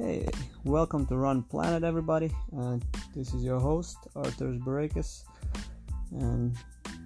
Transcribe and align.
Hey, 0.00 0.28
welcome 0.62 1.06
to 1.06 1.16
Run 1.16 1.42
Planet, 1.42 1.82
everybody. 1.82 2.30
Uh, 2.56 2.78
this 3.16 3.34
is 3.34 3.42
your 3.42 3.58
host, 3.58 3.96
Arthur 4.14 4.52
Barakis, 4.52 5.24
and 6.12 6.56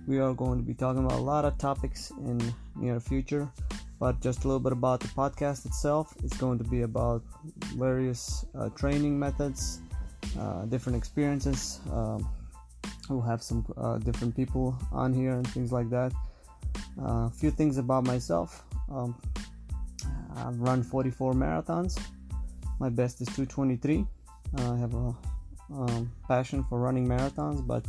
we 0.07 0.19
are 0.19 0.35
going 0.35 0.59
to 0.59 0.63
be 0.63 0.75
talking 0.75 1.03
about 1.03 1.19
a 1.19 1.23
lot 1.23 1.47
of 1.47 1.57
topics 1.57 2.11
in 2.19 2.39
near 2.77 3.01
future. 3.01 3.51
But 3.99 4.21
just 4.21 4.45
a 4.45 4.47
little 4.47 4.61
bit 4.61 4.73
about 4.73 5.01
the 5.01 5.09
podcast 5.09 5.65
itself. 5.65 6.15
It's 6.23 6.37
going 6.37 6.59
to 6.59 6.65
be 6.65 6.83
about 6.83 7.23
various 7.77 8.45
uh, 8.55 8.69
training 8.77 9.19
methods, 9.19 9.81
uh, 10.39 10.67
different 10.67 10.99
experiences. 10.99 11.81
Um, 11.91 12.29
we'll 13.09 13.23
have 13.23 13.43
some 13.43 13.65
uh, 13.79 13.97
different 14.01 14.37
people 14.37 14.77
on 14.93 15.15
here 15.15 15.33
and 15.33 15.49
things 15.49 15.73
like 15.73 15.89
that. 15.89 16.13
A 17.01 17.31
few 17.31 17.51
things 17.51 17.79
about 17.79 18.05
myself. 18.05 18.67
Um, 18.91 19.17
I've 20.37 20.61
run 20.61 20.83
44 20.83 21.33
marathons 21.33 21.99
my 22.79 22.89
best 22.89 23.21
is 23.21 23.29
223 23.29 24.07
uh, 24.59 24.73
i 24.73 24.77
have 24.77 24.95
a 24.95 25.15
um, 25.75 26.13
passion 26.29 26.65
for 26.65 26.79
running 26.79 27.07
marathons 27.07 27.67
but 27.67 27.85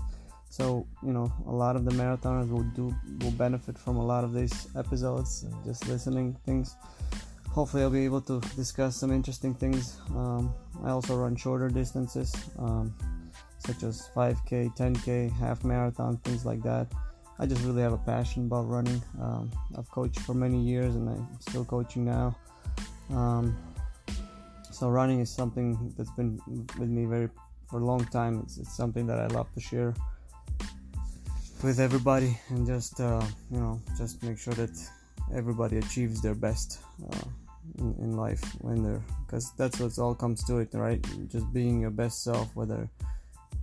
so 0.54 0.86
you 1.02 1.12
know 1.12 1.34
a 1.48 1.52
lot 1.52 1.76
of 1.76 1.84
the 1.84 1.90
marathoners 1.92 2.48
will 2.48 2.70
do 2.76 2.94
will 3.22 3.32
benefit 3.32 3.76
from 3.76 3.98
a 3.98 4.06
lot 4.06 4.24
of 4.24 4.34
these 4.36 4.68
episodes 4.76 5.48
just 5.66 5.88
listening 5.88 6.38
things. 6.46 6.76
Hopefully 7.50 7.82
i'll 7.82 7.90
be 7.90 8.06
able 8.06 8.22
to 8.22 8.40
discuss 8.56 8.96
some 8.96 9.12
interesting 9.12 9.56
things. 9.56 9.98
Um, 10.12 10.54
i 10.84 10.92
also 10.92 11.16
run 11.18 11.36
shorter 11.36 11.70
distances 11.70 12.32
um, 12.60 12.94
such 13.58 13.82
as 13.82 14.10
5k 14.16 14.78
10k 14.78 15.32
half 15.40 15.64
marathon 15.64 16.18
things 16.18 16.46
like 16.46 16.62
that. 16.62 16.86
I 17.40 17.48
just 17.48 17.64
really 17.64 17.82
have 17.82 17.94
a 17.94 18.04
passion 18.14 18.46
about 18.46 18.70
running. 18.70 19.02
Um, 19.20 19.50
i've 19.76 19.90
coached 19.90 20.20
for 20.20 20.36
many 20.36 20.62
years 20.62 20.94
and 20.94 21.10
i'm 21.10 21.28
still 21.40 21.66
coaching 21.66 22.06
now. 22.06 22.38
Um, 23.10 23.58
so 24.74 24.90
running 24.90 25.20
is 25.20 25.30
something 25.30 25.94
that's 25.98 26.12
been 26.12 26.40
with 26.80 26.90
me 26.90 27.06
very 27.06 27.30
for 27.70 27.80
a 27.80 27.86
long 27.86 28.06
time. 28.06 28.42
It's, 28.44 28.58
it's 28.58 28.76
something 28.76 29.08
that 29.08 29.20
i 29.20 29.28
love 29.28 29.52
to 29.54 29.60
share 29.60 29.94
with 31.64 31.80
everybody 31.80 32.38
and 32.50 32.68
just 32.68 33.00
uh, 33.00 33.24
you 33.50 33.60
know 33.60 33.82
just 33.98 34.22
make 34.22 34.38
sure 34.38 34.54
that 34.54 34.76
everybody 35.34 35.78
achieves 35.78 36.22
their 36.22 36.36
best 36.36 36.80
uh, 37.10 37.28
in, 37.80 37.96
in, 38.00 38.18
life 38.18 38.44
when 38.60 38.84
they're 38.84 39.02
because 39.26 39.54
that's 39.54 39.80
what 39.80 39.98
all 39.98 40.14
comes 40.14 40.44
to 40.44 40.58
it 40.58 40.70
right? 40.74 41.02
Just 41.32 41.52
being 41.54 41.80
your 41.80 41.92
best 41.92 42.24
self 42.24 42.54
whether 42.56 42.90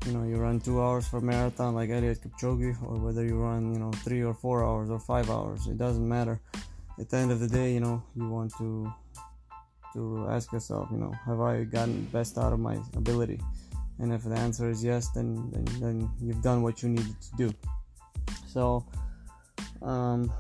you 0.07 0.13
know 0.13 0.25
you 0.25 0.37
run 0.37 0.61
two 0.61 0.81
hours 0.81 1.07
for 1.07 1.21
marathon 1.21 1.75
like 1.75 1.91
Eliud 1.91 2.19
Kipchoge 2.23 2.75
or 2.83 2.97
whether 2.97 3.25
you 3.25 3.37
run 3.37 3.75
you 3.75 3.79
know 3.79 3.91
three 4.05 4.23
or 4.23 4.33
four 4.33 4.65
hours 4.65 4.89
or 4.89 4.99
five 4.99 5.29
hours 5.29 5.67
it 5.67 5.77
doesn't 5.77 6.09
matter. 6.09 6.41
At 6.99 7.11
the 7.11 7.17
end 7.19 7.33
of 7.33 7.41
the 7.41 7.49
day 7.49 7.75
you 7.75 7.81
know 7.81 8.03
you 8.17 8.29
want 8.29 8.53
to 8.59 8.91
to 9.95 10.27
ask 10.29 10.53
yourself, 10.53 10.89
you 10.91 10.99
know, 10.99 11.13
have 11.27 11.41
I 11.41 11.65
gotten 11.65 12.05
best 12.07 12.39
out 12.39 12.53
of 12.53 12.61
my 12.61 12.79
ability? 12.97 13.41
And 13.99 14.13
if 14.13 14.25
the 14.25 14.37
answer 14.37 14.71
is 14.71 14.83
yes, 14.83 15.09
then 15.11 15.51
then, 15.53 15.65
then 15.81 16.11
you've 16.21 16.43
done 16.43 16.63
what 16.63 16.83
you 16.83 16.89
needed 16.89 17.17
to 17.21 17.37
do. 17.37 17.55
So, 18.47 18.85
um, 19.83 20.33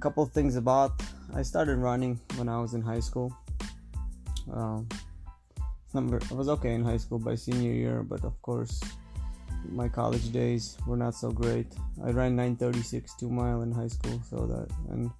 couple 0.00 0.24
things 0.24 0.56
about 0.56 1.02
I 1.34 1.42
started 1.42 1.76
running 1.76 2.18
when 2.36 2.48
I 2.48 2.58
was 2.58 2.74
in 2.74 2.80
high 2.80 3.00
school. 3.00 3.36
Um, 4.52 4.88
number 5.92 6.20
I 6.30 6.34
was 6.34 6.48
okay 6.48 6.74
in 6.74 6.84
high 6.84 6.96
school 6.96 7.18
by 7.18 7.34
senior 7.34 7.72
year, 7.72 8.02
but 8.02 8.24
of 8.24 8.40
course 8.42 8.80
my 9.68 9.88
college 9.88 10.32
days 10.32 10.78
were 10.86 10.96
not 10.96 11.14
so 11.14 11.30
great. 11.30 11.66
I 12.02 12.10
ran 12.10 12.34
936 12.34 13.14
two 13.16 13.28
mile 13.28 13.62
in 13.62 13.72
high 13.72 13.88
school, 13.88 14.20
so 14.28 14.46
that 14.46 14.68
and 14.90 15.10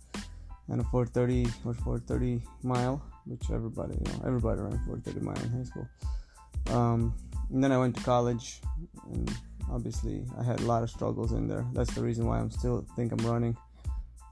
and 0.71 0.81
a 0.81 0.85
430 0.85 1.47
or 1.65 1.75
430 1.75 2.43
mile, 2.63 3.03
which 3.27 3.51
everybody, 3.51 3.95
you 3.95 4.13
know, 4.13 4.21
everybody 4.27 4.61
ran 4.61 4.81
430 4.87 5.21
mile 5.21 5.43
in 5.43 5.51
high 5.51 5.65
school. 5.65 5.89
Um, 6.69 7.15
and 7.53 7.63
then 7.63 7.73
I 7.73 7.79
went 7.79 7.97
to 7.97 8.03
college, 8.03 8.61
and 9.13 9.31
obviously 9.71 10.25
I 10.39 10.45
had 10.45 10.61
a 10.61 10.65
lot 10.65 10.83
of 10.83 10.91
struggles 10.91 11.33
in 11.33 11.49
there. 11.49 11.67
That's 11.73 11.93
the 11.95 12.03
reason 12.03 12.27
why 12.27 12.39
I'm 12.39 12.51
still 12.51 12.87
think 12.95 13.13
I'm 13.13 13.27
running, 13.27 13.57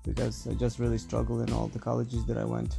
because 0.05 0.47
I 0.47 0.55
just 0.55 0.79
really 0.79 0.99
struggled 0.99 1.49
in 1.49 1.53
all 1.53 1.67
the 1.69 1.81
colleges 1.81 2.25
that 2.27 2.39
I 2.39 2.45
went. 2.45 2.75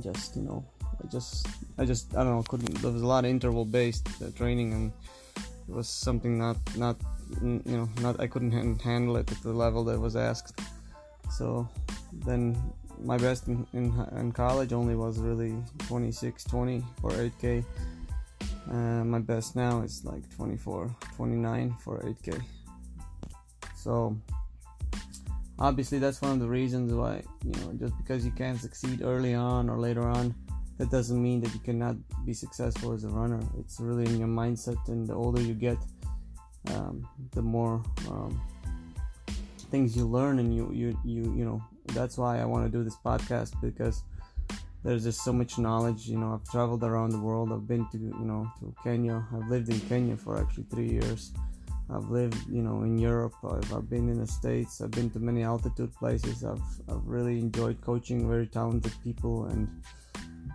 Just 0.00 0.36
you 0.36 0.42
know, 0.42 0.64
I 1.02 1.06
just, 1.06 1.46
I 1.78 1.84
just, 1.84 2.14
I 2.14 2.24
don't 2.24 2.36
know, 2.36 2.42
couldn't. 2.42 2.74
There 2.82 2.90
was 2.90 3.02
a 3.02 3.06
lot 3.06 3.24
of 3.24 3.30
interval 3.30 3.64
based 3.64 4.08
uh, 4.22 4.30
training, 4.36 4.72
and 4.72 4.92
it 5.36 5.74
was 5.74 5.88
something 5.88 6.36
not, 6.36 6.56
not, 6.76 6.96
you 7.40 7.62
know, 7.64 7.88
not. 8.00 8.20
I 8.20 8.26
couldn't 8.26 8.52
handle 8.82 9.16
it 9.16 9.30
at 9.30 9.42
the 9.42 9.52
level 9.52 9.84
that 9.84 9.98
was 9.98 10.16
asked. 10.16 10.60
So 11.36 11.68
then 12.12 12.56
my 13.02 13.18
best 13.18 13.48
in, 13.48 13.66
in, 13.72 13.92
in 14.16 14.32
college 14.32 14.72
only 14.72 14.94
was 14.94 15.18
really 15.18 15.54
26 15.88 16.44
20 16.44 16.84
for 17.00 17.10
8k 17.10 17.64
uh, 18.70 19.04
my 19.04 19.18
best 19.18 19.56
now 19.56 19.82
is 19.82 20.04
like 20.04 20.22
24 20.36 20.94
29 21.16 21.76
for 21.82 21.98
8k 21.98 22.40
so 23.76 24.16
obviously 25.58 25.98
that's 25.98 26.22
one 26.22 26.30
of 26.30 26.38
the 26.38 26.46
reasons 26.46 26.94
why 26.94 27.20
you 27.44 27.52
know 27.60 27.72
just 27.80 27.96
because 27.98 28.24
you 28.24 28.30
can't 28.30 28.60
succeed 28.60 29.02
early 29.02 29.34
on 29.34 29.68
or 29.68 29.76
later 29.76 30.08
on 30.08 30.32
that 30.78 30.90
doesn't 30.90 31.22
mean 31.22 31.40
that 31.40 31.52
you 31.54 31.60
cannot 31.60 31.96
be 32.24 32.32
successful 32.32 32.92
as 32.92 33.04
a 33.04 33.08
runner. 33.08 33.40
It's 33.58 33.78
really 33.78 34.04
in 34.04 34.18
your 34.18 34.28
mindset 34.28 34.88
and 34.88 35.06
the 35.06 35.14
older 35.14 35.40
you 35.40 35.54
get 35.54 35.78
um, 36.74 37.06
the 37.32 37.42
more 37.42 37.82
um, 38.08 38.40
things 39.74 39.96
you 39.96 40.06
learn 40.06 40.38
and 40.38 40.54
you 40.54 40.70
you 40.80 40.88
you 41.04 41.22
you 41.38 41.44
know 41.48 41.60
that's 41.98 42.16
why 42.16 42.32
I 42.38 42.44
want 42.44 42.62
to 42.64 42.70
do 42.70 42.84
this 42.84 42.98
podcast 43.04 43.50
because 43.60 44.04
there's 44.84 45.02
just 45.02 45.24
so 45.24 45.32
much 45.32 45.58
knowledge. 45.58 46.06
You 46.06 46.18
know, 46.20 46.30
I've 46.34 46.48
traveled 46.48 46.84
around 46.84 47.10
the 47.10 47.18
world. 47.28 47.50
I've 47.52 47.66
been 47.66 47.84
to 47.90 47.98
you 47.98 48.26
know 48.30 48.42
to 48.60 48.72
Kenya. 48.84 49.16
I've 49.34 49.48
lived 49.54 49.68
in 49.70 49.80
Kenya 49.90 50.16
for 50.16 50.32
actually 50.40 50.66
three 50.70 50.90
years. 50.98 51.32
I've 51.92 52.08
lived 52.18 52.38
you 52.48 52.62
know 52.66 52.76
in 52.88 52.98
Europe. 52.98 53.34
I've, 53.54 53.68
I've 53.74 53.88
been 53.90 54.06
in 54.12 54.18
the 54.20 54.28
States. 54.28 54.80
I've 54.80 54.92
been 54.92 55.10
to 55.10 55.18
many 55.18 55.42
altitude 55.42 55.92
places. 56.02 56.44
I've 56.44 56.68
I've 56.88 57.04
really 57.16 57.36
enjoyed 57.40 57.80
coaching 57.80 58.28
very 58.34 58.46
talented 58.46 58.94
people 59.02 59.46
and. 59.46 59.62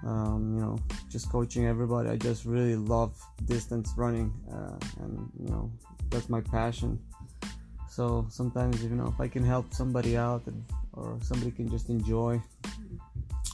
Um, 0.06 0.41
you 0.56 0.62
know, 0.63 0.78
just 1.09 1.30
coaching 1.30 1.66
everybody. 1.66 2.07
I 2.09 2.16
just 2.16 2.46
really 2.46 2.78
love 2.78 3.12
distance 3.53 3.91
running, 3.97 4.31
uh, 4.50 4.78
and 5.01 5.13
you 5.44 5.50
know, 5.50 5.69
that's 6.09 6.30
my 6.30 6.40
passion. 6.40 6.91
So 8.00 8.26
sometimes, 8.30 8.82
you 8.82 8.92
know, 8.92 9.08
if 9.08 9.20
I 9.20 9.28
can 9.28 9.44
help 9.44 9.74
somebody 9.74 10.16
out 10.16 10.44
and 10.48 10.64
or 10.94 11.18
somebody 11.22 11.52
can 11.52 11.68
just 11.70 11.90
enjoy 11.90 12.42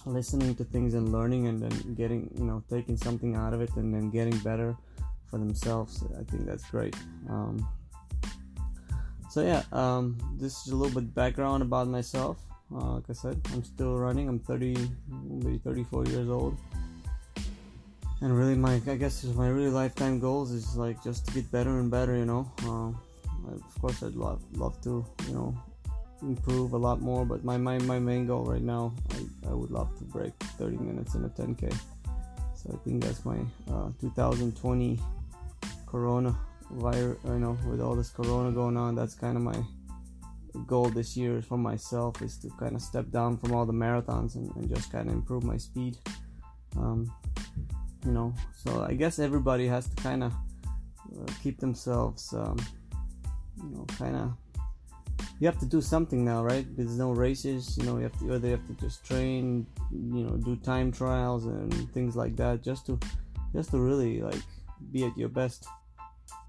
listening 0.06 0.54
to 0.58 0.64
things 0.64 0.94
and 0.94 1.12
learning 1.12 1.48
and 1.48 1.60
then 1.60 1.96
getting 1.96 2.30
you 2.38 2.44
know 2.44 2.62
taking 2.70 2.96
something 2.96 3.34
out 3.36 3.56
of 3.56 3.62
it 3.62 3.72
and 3.76 3.92
then 3.92 4.12
getting 4.12 4.38
better 4.50 4.78
for 5.26 5.40
themselves 5.40 6.04
i 6.20 6.24
think 6.30 6.46
that's 6.46 6.70
great. 6.70 6.96
Um, 7.28 7.68
so 9.32 9.42
yeah 9.42 9.64
um, 9.72 10.16
this 10.38 10.54
is 10.62 10.72
a 10.72 10.76
little 10.76 10.94
bit 11.02 11.16
background 11.16 11.64
about 11.64 11.88
myself. 11.88 12.38
Uh, 12.72 12.92
like 12.98 13.10
i 13.10 13.14
said 13.14 13.42
i'm 13.52 13.64
still 13.64 13.98
running. 13.98 14.30
I'm 14.30 14.38
30 14.38 14.78
maybe 15.42 15.58
34 15.58 16.06
years 16.06 16.30
old. 16.30 16.56
And 18.22 18.38
really 18.38 18.54
my 18.54 18.80
i 18.94 18.96
guess 18.96 19.24
my 19.24 19.50
really 19.50 19.74
lifetime 19.82 20.20
goals 20.20 20.52
is 20.52 20.78
like 20.78 21.04
just 21.04 21.26
to 21.26 21.34
get 21.34 21.52
better 21.52 21.80
and 21.80 21.90
better 21.90 22.16
you 22.16 22.26
know? 22.26 22.46
Uh, 22.70 22.92
of 23.54 23.82
course 23.82 24.04
i'd 24.04 24.16
love 24.16 24.42
love 24.54 24.80
to 24.82 25.06
you 25.28 25.34
know 25.34 25.56
improve 26.22 26.74
a 26.74 26.78
lot 26.78 27.02
more 27.02 27.26
but 27.26 27.44
my, 27.44 27.58
my, 27.58 27.78
my 27.80 28.00
main 28.00 28.26
goal 28.26 28.44
right 28.46 28.62
now 28.62 28.94
I, 29.12 29.50
I 29.50 29.54
would 29.54 29.70
love 29.70 29.96
to 29.98 30.04
break 30.06 30.34
30 30.58 30.78
minutes 30.78 31.16
in 31.16 31.26
a 31.26 31.30
10k 31.30 31.72
so 32.56 32.74
i 32.74 32.78
think 32.84 33.04
that's 33.04 33.26
my 33.26 33.38
uh, 33.72 33.90
2020 34.00 35.00
corona 35.86 36.36
virus 36.72 37.18
you 37.26 37.40
know 37.40 37.58
with 37.70 37.82
all 37.82 37.96
this 37.96 38.10
corona 38.10 38.52
going 38.52 38.78
on 38.78 38.96
that's 38.96 39.14
kind 39.14 39.38
of 39.38 39.44
my 39.44 39.62
goal 40.66 40.90
this 40.90 41.18
year 41.18 41.41
for 41.41 41.58
myself 41.58 42.22
is 42.22 42.38
to 42.38 42.50
kind 42.58 42.76
of 42.76 42.82
step 42.82 43.12
down 43.12 43.38
from 43.38 43.53
all 43.53 43.66
the 43.66 43.74
marathons 43.74 44.36
and, 44.36 44.56
and 44.56 44.74
just 44.74 44.90
kind 44.90 45.09
of 45.09 45.14
improve 45.14 45.44
my 45.44 45.58
speed. 45.58 45.98
Um, 46.78 47.12
you 48.06 48.12
know 48.12 48.34
so 48.53 48.86
i 48.88 48.94
guess 48.94 49.20
everybody 49.20 49.68
has 49.68 49.88
to 49.88 49.96
kind 50.02 50.24
of 50.24 50.32
uh, 50.32 51.32
keep 51.41 51.59
themselves 51.59 52.34
um, 52.34 52.58
you 53.57 53.69
know 53.69 53.85
kind 53.97 54.16
of 54.16 54.34
you 55.40 55.47
have 55.47 55.59
to 55.59 55.66
do 55.66 55.81
something 55.81 56.23
now, 56.23 56.43
right? 56.43 56.66
There's 56.78 56.97
no 56.97 57.11
races, 57.11 57.78
you 57.78 57.84
know. 57.84 57.97
You 57.97 58.03
have 58.03 58.19
to 58.19 58.34
either 58.34 58.47
you 58.47 58.52
have 58.53 58.67
to 58.67 58.73
just 58.73 59.05
train, 59.05 59.67
you 59.91 60.23
know, 60.23 60.37
do 60.37 60.55
time 60.55 60.91
trials 60.91 61.46
and 61.46 61.91
things 61.93 62.16
like 62.16 62.35
that, 62.37 62.63
just 62.63 62.85
to, 62.85 62.97
just 63.53 63.72
to 63.72 63.79
really 63.79 64.22
like 64.22 64.41
be 64.91 65.03
at 65.03 65.17
your 65.17 65.29
best. 65.29 65.67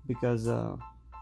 Because 0.07 0.47
uh, 0.47 0.77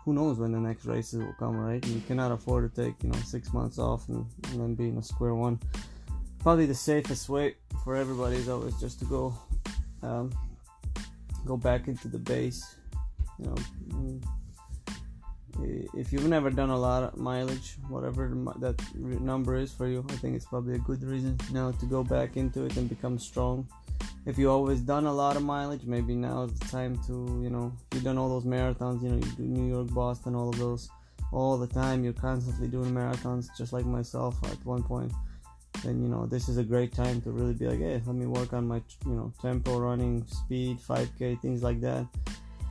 who 0.04 0.12
knows 0.12 0.38
when 0.38 0.52
the 0.52 0.60
next 0.60 0.84
races 0.84 1.20
will 1.20 1.34
come, 1.38 1.56
right? 1.56 1.82
And 1.84 1.94
you 1.94 2.02
cannot 2.06 2.32
afford 2.32 2.74
to 2.74 2.82
take, 2.84 3.02
you 3.02 3.08
know, 3.08 3.18
six 3.20 3.52
months 3.54 3.78
off 3.78 4.08
and, 4.08 4.26
and 4.50 4.60
then 4.60 4.74
be 4.74 4.88
in 4.88 4.98
a 4.98 5.02
square 5.02 5.34
one. 5.34 5.58
Probably 6.40 6.66
the 6.66 6.74
safest 6.74 7.30
way 7.30 7.54
for 7.82 7.96
everybody 7.96 8.36
is 8.36 8.50
always 8.50 8.78
just 8.78 8.98
to 8.98 9.06
go, 9.06 9.34
um, 10.02 10.30
go 11.46 11.56
back 11.56 11.88
into 11.88 12.08
the 12.08 12.18
base, 12.18 12.76
you 13.38 13.46
know. 13.46 14.20
If 15.94 16.12
you've 16.12 16.28
never 16.28 16.50
done 16.50 16.70
a 16.70 16.78
lot 16.78 17.02
of 17.02 17.16
mileage, 17.16 17.76
whatever 17.88 18.28
that 18.58 18.76
number 18.94 19.56
is 19.56 19.72
for 19.72 19.86
you, 19.86 20.04
I 20.10 20.14
think 20.16 20.36
it's 20.36 20.44
probably 20.46 20.74
a 20.74 20.78
good 20.78 21.02
reason 21.02 21.38
now 21.52 21.72
to 21.72 21.86
go 21.86 22.04
back 22.04 22.36
into 22.36 22.64
it 22.64 22.76
and 22.76 22.88
become 22.88 23.18
strong. 23.18 23.66
If 24.26 24.38
you 24.38 24.50
always 24.50 24.80
done 24.80 25.06
a 25.06 25.12
lot 25.12 25.36
of 25.36 25.42
mileage, 25.42 25.84
maybe 25.84 26.14
now 26.14 26.44
is 26.44 26.58
the 26.58 26.66
time 26.68 26.98
to, 27.06 27.40
you 27.42 27.50
know, 27.50 27.72
you've 27.92 28.04
done 28.04 28.18
all 28.18 28.28
those 28.28 28.44
marathons, 28.44 29.02
you 29.02 29.10
know, 29.10 29.16
you 29.16 29.32
do 29.32 29.42
New 29.42 29.68
York, 29.68 29.88
Boston, 29.92 30.34
all 30.34 30.48
of 30.48 30.58
those 30.58 30.88
all 31.32 31.56
the 31.58 31.66
time. 31.66 32.04
You're 32.04 32.12
constantly 32.12 32.68
doing 32.68 32.92
marathons, 32.92 33.48
just 33.56 33.72
like 33.72 33.84
myself 33.84 34.36
at 34.44 34.64
one 34.64 34.82
point. 34.82 35.12
Then 35.82 36.00
you 36.02 36.08
know 36.08 36.24
this 36.24 36.48
is 36.48 36.56
a 36.56 36.62
great 36.62 36.92
time 36.92 37.20
to 37.22 37.30
really 37.30 37.52
be 37.52 37.66
like, 37.66 37.80
hey, 37.80 38.00
let 38.06 38.14
me 38.14 38.26
work 38.26 38.52
on 38.52 38.66
my, 38.66 38.80
you 39.04 39.12
know, 39.12 39.32
tempo, 39.42 39.78
running, 39.78 40.24
speed, 40.26 40.78
5K, 40.78 41.40
things 41.40 41.62
like 41.62 41.80
that 41.80 42.06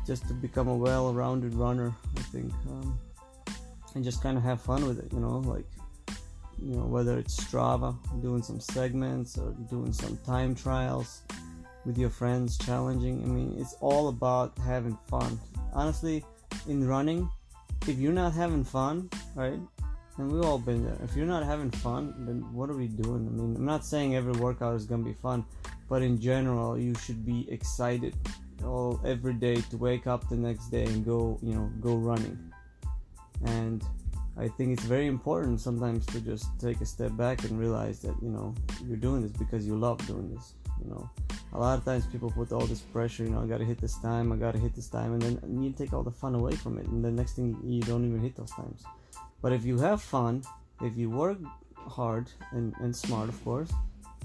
just 0.06 0.28
to 0.28 0.34
become 0.34 0.68
a 0.68 0.76
well-rounded 0.76 1.54
runner 1.54 1.94
i 2.18 2.22
think 2.22 2.52
um, 2.70 3.00
and 3.96 4.04
just 4.04 4.22
kind 4.22 4.38
of 4.38 4.44
have 4.44 4.62
fun 4.62 4.86
with 4.86 5.00
it 5.00 5.12
you 5.14 5.20
know 5.20 5.38
like 5.40 5.66
you 6.62 6.76
know 6.76 6.86
whether 6.86 7.18
it's 7.18 7.40
strava 7.44 7.96
doing 8.22 8.42
some 8.42 8.60
segments 8.60 9.38
or 9.38 9.52
doing 9.70 9.92
some 9.92 10.18
time 10.26 10.56
trials 10.56 11.22
with 11.86 11.98
your 11.98 12.10
friends 12.10 12.58
challenging 12.58 13.22
i 13.24 13.28
mean 13.28 13.56
it's 13.60 13.76
all 13.82 14.08
about 14.08 14.58
having 14.60 14.98
fun. 15.10 15.40
Honestly 15.74 16.24
in 16.68 16.88
running 16.88 17.30
if 17.88 17.98
you're 17.98 18.14
not 18.14 18.34
having 18.34 18.64
fun 18.64 19.10
right 19.36 19.60
and 20.18 20.32
we've 20.32 20.44
all 20.44 20.60
been 20.60 20.86
there 20.86 20.98
if 21.04 21.16
you're 21.16 21.26
not 21.26 21.44
having 21.44 21.72
fun 21.72 22.14
then 22.26 22.42
what 22.54 22.70
are 22.70 22.78
we 22.78 22.88
doing? 22.88 23.28
I 23.28 23.32
mean 23.32 23.56
i'm 23.56 23.66
not 23.66 23.84
saying 23.86 24.16
every 24.16 24.34
workout 24.34 24.76
is 24.76 24.86
gonna 24.86 25.04
be 25.04 25.14
fun 25.14 25.44
but 25.90 26.02
in 26.02 26.20
general 26.22 26.78
you 26.78 26.94
should 26.96 27.26
be 27.26 27.52
excited 27.52 28.16
all 28.66 29.00
every 29.06 29.34
day 29.34 29.56
to 29.56 29.78
wake 29.78 30.08
up 30.08 30.28
the 30.30 30.36
next 30.36 30.68
day 30.68 30.86
and 30.86 31.06
go 31.06 31.38
you 31.42 31.54
know 31.54 31.72
go 31.80 31.96
running. 31.96 32.38
And 33.46 33.84
i 34.36 34.48
think 34.48 34.74
it's 34.74 34.84
very 34.84 35.06
important 35.06 35.62
sometimes 35.62 36.06
to 36.08 36.20
just 36.20 36.48
take 36.60 36.82
a 36.82 36.86
step 36.86 37.16
back 37.16 37.44
and 37.44 37.60
realize 37.60 38.00
that 38.00 38.16
you 38.22 38.30
know 38.30 38.56
you're 38.86 38.98
doing 38.98 39.22
this 39.22 39.32
because 39.34 39.68
you 39.68 39.76
love 39.78 40.00
doing 40.08 40.34
this 40.34 40.54
you 40.84 40.90
know. 40.90 41.10
A 41.54 41.60
lot 41.60 41.78
of 41.78 41.86
times 41.86 42.08
people 42.08 42.32
put 42.32 42.52
all 42.52 42.66
this 42.66 42.80
pressure 42.80 43.24
you 43.24 43.30
know 43.30 43.42
i 43.42 43.46
gotta 43.46 43.66
hit 43.66 43.80
this 43.80 43.98
time 44.00 44.32
i 44.32 44.36
gotta 44.36 44.58
hit 44.58 44.76
this 44.76 44.88
time 44.88 45.14
and 45.14 45.22
then 45.22 45.64
you 45.64 45.72
take 45.72 45.94
all 45.94 46.04
the 46.04 46.12
fun 46.12 46.34
away 46.34 46.56
from 46.56 46.80
it 46.80 46.88
and 46.88 47.04
the 47.06 47.12
next 47.12 47.34
thing 47.34 47.56
you 47.64 47.82
don't 47.82 48.06
even 48.08 48.20
hit 48.20 48.36
those 48.36 48.52
times. 48.52 48.84
But 49.42 49.54
if 49.54 49.64
you 49.66 49.78
have 49.80 50.02
fun 50.02 50.44
if 50.82 50.98
you 50.98 51.10
work 51.10 51.38
hard 51.76 52.28
and, 52.52 52.74
and 52.80 52.96
smart 52.96 53.30
of 53.30 53.44
course 53.44 53.72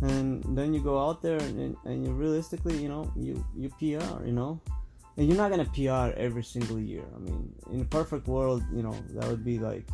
and 0.03 0.45
then 0.57 0.73
you 0.73 0.81
go 0.81 0.99
out 0.99 1.23
there 1.23 1.39
and, 1.39 1.77
and 1.85 2.07
you 2.07 2.13
realistically 2.13 2.77
you 2.77 2.89
know 2.89 3.11
you 3.17 3.45
you 3.57 3.69
pr 3.71 4.05
you 4.25 4.33
know? 4.33 4.61
And 5.17 5.27
you're 5.27 5.37
not 5.37 5.51
gonna 5.51 5.65
pr 5.65 6.15
every 6.17 6.45
single 6.45 6.79
year. 6.79 7.05
I 7.15 7.19
mean 7.19 7.53
in 7.73 7.81
a 7.81 7.85
perfect 7.85 8.29
world 8.29 8.63
you 8.73 8.83
know 8.83 8.97
that 9.15 9.27
would 9.29 9.45
be 9.45 9.59
like 9.59 9.89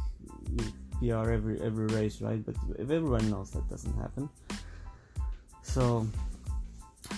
you 0.51 0.65
pr 0.99 1.31
every 1.31 1.61
every 1.61 1.87
race 1.87 2.21
right? 2.21 2.45
But 2.45 2.57
if 2.79 2.91
everyone 2.91 3.31
knows 3.31 3.51
that 3.53 3.69
doesn't 3.69 3.97
happen. 3.97 4.29
So 5.63 6.07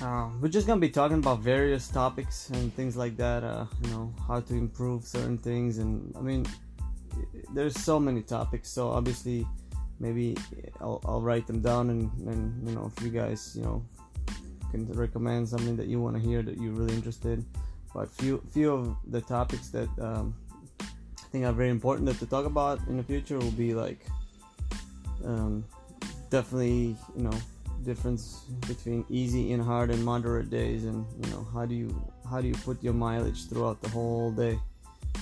uh, 0.02 0.28
we're 0.40 0.48
just 0.48 0.66
gonna 0.66 0.80
be 0.80 0.90
talking 0.90 1.18
about 1.18 1.40
various 1.40 1.88
topics 1.88 2.50
and 2.50 2.72
things 2.74 2.96
like 2.96 3.16
that 3.16 3.42
uh, 3.42 3.66
you 3.82 3.90
know 3.90 4.12
how 4.28 4.40
to 4.40 4.54
improve 4.54 5.04
certain 5.04 5.38
things. 5.38 5.78
And 5.78 6.14
i 6.16 6.20
mean 6.20 6.46
there's 7.52 7.74
so 7.80 7.98
many 7.98 8.22
topics. 8.22 8.70
So 8.70 8.90
obviously 8.90 9.46
maybe 10.00 10.36
I'll, 10.80 11.00
I'll 11.04 11.20
write 11.20 11.46
them 11.46 11.60
down 11.60 11.90
and, 11.90 12.10
and 12.26 12.68
you 12.68 12.74
know 12.74 12.90
if 12.94 13.02
you 13.02 13.10
guys 13.10 13.54
you 13.56 13.62
know 13.62 13.84
can 14.70 14.86
recommend 14.92 15.48
something 15.48 15.76
that 15.76 15.86
you 15.86 16.00
want 16.00 16.16
to 16.16 16.22
hear 16.22 16.42
that 16.42 16.58
you're 16.60 16.72
really 16.72 16.94
interested. 16.94 17.44
But 17.94 18.10
few 18.10 18.42
few 18.52 18.72
of 18.72 18.96
the 19.06 19.20
topics 19.20 19.68
that 19.68 19.88
um, 19.98 20.34
I 20.80 21.28
think 21.30 21.44
are 21.44 21.52
very 21.52 21.70
important 21.70 22.06
that 22.06 22.18
to 22.18 22.26
talk 22.26 22.44
about 22.44 22.80
in 22.88 22.96
the 22.96 23.02
future 23.02 23.38
will 23.38 23.52
be 23.52 23.72
like 23.74 24.04
um, 25.24 25.64
definitely 26.30 26.96
you 27.16 27.22
know 27.22 27.38
difference 27.84 28.44
between 28.66 29.04
easy 29.08 29.52
and 29.52 29.62
hard 29.62 29.90
and 29.90 30.04
moderate 30.04 30.50
days 30.50 30.84
and 30.84 31.06
you 31.22 31.30
know 31.30 31.46
how 31.54 31.64
do 31.64 31.74
you 31.74 31.88
how 32.28 32.40
do 32.40 32.48
you 32.48 32.54
put 32.64 32.82
your 32.82 32.92
mileage 32.92 33.48
throughout 33.48 33.80
the 33.80 33.88
whole 33.88 34.32
day 34.32 34.58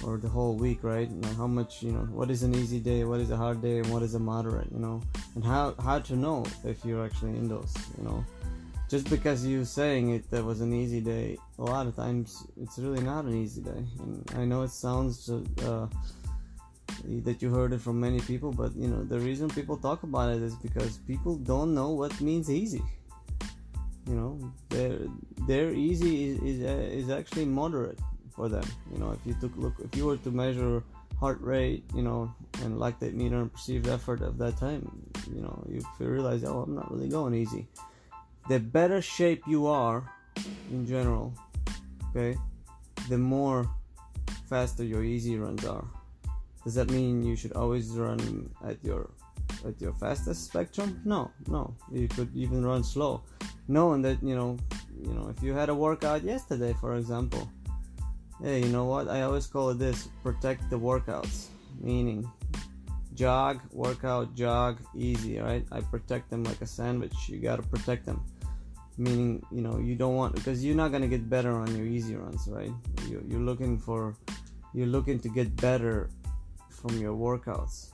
or 0.03 0.19
the 0.19 0.29
whole 0.29 0.55
week, 0.55 0.83
right? 0.83 1.11
Know, 1.11 1.29
how 1.37 1.47
much, 1.47 1.83
you 1.83 1.93
know, 1.93 2.07
what 2.11 2.31
is 2.31 2.43
an 2.43 2.55
easy 2.55 2.81
day, 2.81 3.05
what 3.05 3.21
is 3.21 3.31
a 3.31 3.37
hard 3.37 3.63
day, 3.63 3.79
and 3.79 3.87
what 3.89 4.03
is 4.03 4.15
a 4.15 4.19
moderate, 4.19 4.71
you 4.73 4.79
know, 4.79 5.03
and 5.35 5.45
how 5.45 5.75
how 5.83 5.99
to 6.01 6.17
know 6.17 6.45
if 6.65 6.85
you're 6.85 7.05
actually 7.05 7.37
in 7.37 7.49
those, 7.49 7.75
you 7.99 8.05
know. 8.05 8.25
Just 8.89 9.09
because 9.09 9.45
you 9.47 9.65
saying 9.65 10.11
it 10.11 10.31
that 10.31 10.45
was 10.45 10.61
an 10.61 10.73
easy 10.73 11.01
day, 11.01 11.39
a 11.59 11.63
lot 11.63 11.87
of 11.87 11.97
times 11.97 12.47
it's 12.61 12.79
really 12.79 13.03
not 13.03 13.25
an 13.25 13.35
easy 13.35 13.63
day. 13.63 13.83
And 14.01 14.31
I 14.37 14.45
know 14.45 14.63
it 14.63 14.71
sounds 14.71 15.31
uh, 15.31 15.87
that 17.27 17.41
you 17.43 17.51
heard 17.51 17.73
it 17.73 17.81
from 17.81 17.99
many 17.99 18.21
people, 18.21 18.53
but 18.53 18.75
you 18.77 18.89
know 18.89 19.03
the 19.05 19.19
reason 19.19 19.49
people 19.49 19.77
talk 19.77 20.03
about 20.03 20.35
it 20.35 20.43
is 20.43 20.55
because 20.57 20.99
people 20.99 21.37
don't 21.37 21.75
know 21.75 21.91
what 21.91 22.21
means 22.21 22.51
easy. 22.51 22.83
You 24.07 24.17
know, 24.17 24.53
their 24.69 24.99
their 25.49 25.73
easy 25.73 26.29
is 26.29 26.39
is, 26.43 26.63
uh, 26.63 26.99
is 27.01 27.11
actually 27.11 27.47
moderate 27.47 27.99
for 28.35 28.49
them. 28.49 28.65
You 28.93 28.99
know, 28.99 29.13
if 29.13 29.21
you 29.25 29.35
took 29.41 29.57
look, 29.57 29.75
if 29.83 29.97
you 29.97 30.07
were 30.07 30.17
to 30.19 30.31
measure 30.31 30.83
heart 31.19 31.41
rate, 31.41 31.85
you 31.95 32.03
know, 32.03 32.35
and 32.63 32.77
lactate 32.77 33.15
meter 33.15 33.41
and 33.41 33.53
perceived 33.53 33.89
effort 33.89 34.21
of 34.21 34.39
that 34.39 34.57
time, 34.59 34.91
you 35.33 35.41
know, 35.41 35.65
you 35.69 35.81
realize, 35.99 36.45
oh, 36.45 36.63
I'm 36.63 36.75
not 36.75 36.91
really 36.91 37.09
going 37.09 37.35
easy. 37.35 37.67
The 38.49 38.59
better 38.59 39.01
shape 39.01 39.43
you 39.47 39.67
are, 39.67 40.11
in 40.71 40.87
general, 40.87 41.33
okay, 42.11 42.37
the 43.09 43.19
more 43.19 43.71
faster 44.49 44.85
your 44.85 45.05
easy 45.05 45.37
runs 45.39 45.65
are. 45.65 45.85
Does 46.65 46.75
that 46.75 46.91
mean 46.91 47.23
you 47.23 47.37
should 47.37 47.53
always 47.53 47.91
run 47.91 48.51
at 48.65 48.83
your 48.83 49.11
at 49.67 49.81
your 49.81 49.93
fastest 49.93 50.45
spectrum? 50.45 51.01
No, 51.05 51.31
no. 51.47 51.75
You 51.93 52.09
could 52.09 52.35
even 52.35 52.65
run 52.65 52.83
slow, 52.83 53.23
knowing 53.69 54.03
that 54.03 54.23
you 54.23 54.35
know, 54.35 54.57
you 55.01 55.13
know, 55.13 55.29
if 55.29 55.43
you 55.43 55.53
had 55.53 55.69
a 55.69 55.75
workout 55.75 56.23
yesterday, 56.23 56.75
for 56.81 56.97
example, 56.97 57.51
hey, 58.45 58.61
you 58.61 58.69
know 58.69 58.85
what? 58.85 59.09
I 59.09 59.23
always 59.23 59.47
call 59.47 59.71
it 59.71 59.79
this 59.79 60.09
protect 60.23 60.69
the 60.69 60.79
workouts, 60.79 61.47
meaning 61.81 62.31
jog, 63.15 63.61
workout, 63.73 64.35
jog, 64.35 64.81
easy, 64.95 65.39
right? 65.39 65.65
I 65.73 65.81
protect 65.81 66.29
them 66.29 66.45
like 66.45 66.61
a 66.61 66.67
sandwich. 66.67 67.15
You 67.27 67.39
got 67.39 67.57
to 67.57 67.63
protect 67.63 68.05
them, 68.05 68.23
meaning, 68.99 69.43
you 69.51 69.63
know, 69.63 69.79
you 69.79 69.95
don't 69.95 70.15
want 70.15 70.35
because 70.35 70.63
you're 70.63 70.77
not 70.77 70.91
going 70.91 71.01
to 71.01 71.09
get 71.09 71.31
better 71.31 71.53
on 71.53 71.75
your 71.75 71.87
easy 71.87 72.17
runs, 72.17 72.47
right? 72.47 72.71
You're, 73.09 73.23
you're 73.27 73.41
looking 73.41 73.79
for, 73.79 74.15
you're 74.75 74.89
looking 74.89 75.19
to 75.21 75.29
get 75.31 75.57
better 75.57 76.11
from 76.69 76.99
your 76.99 77.17
workouts. 77.17 77.93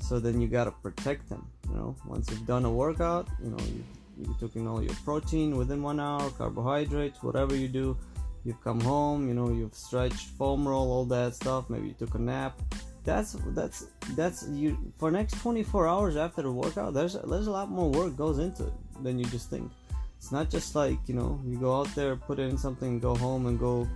So 0.00 0.18
then 0.18 0.40
you 0.40 0.48
got 0.48 0.64
to 0.64 0.70
protect 0.70 1.28
them, 1.28 1.46
you 1.68 1.74
know? 1.74 1.96
Once 2.06 2.30
you've 2.30 2.46
done 2.46 2.64
a 2.64 2.72
workout, 2.72 3.28
you 3.42 3.50
know, 3.50 3.64
you, 3.64 3.84
you 4.18 4.36
took 4.40 4.56
in 4.56 4.66
all 4.66 4.82
your 4.82 4.94
protein 5.04 5.56
within 5.56 5.82
one 5.82 6.00
hour, 6.00 6.30
carbohydrates, 6.30 7.22
whatever 7.22 7.54
you 7.54 7.68
do 7.68 7.96
you've 8.44 8.60
come 8.62 8.80
home 8.80 9.28
you 9.28 9.34
know 9.34 9.50
you've 9.50 9.74
stretched 9.74 10.28
foam 10.38 10.66
roll 10.66 10.90
all 10.90 11.04
that 11.04 11.34
stuff 11.34 11.68
maybe 11.70 11.88
you 11.88 11.94
took 11.94 12.14
a 12.14 12.18
nap. 12.18 12.58
That's 13.04 13.36
that's 13.48 13.86
that's 14.14 14.46
you 14.48 14.78
for 14.96 15.10
next 15.10 15.40
24 15.40 15.88
hours 15.88 16.16
after 16.16 16.42
the 16.42 16.52
workout 16.52 16.94
there's 16.94 17.14
there's 17.14 17.48
a 17.48 17.50
lot 17.50 17.68
more 17.68 17.90
work 17.90 18.16
goes 18.16 18.38
into 18.38 18.66
it 18.66 18.72
than 19.02 19.18
you 19.18 19.24
just 19.26 19.50
think. 19.50 19.70
It's 20.18 20.30
not 20.30 20.50
just 20.50 20.76
like 20.76 20.98
you 21.06 21.14
know 21.14 21.40
you 21.44 21.58
go 21.58 21.80
out 21.80 21.92
there 21.96 22.14
put 22.14 22.38
in 22.38 22.56
something 22.56 23.00
go 23.00 23.16
home 23.16 23.46
and 23.46 23.58
go 23.58 23.88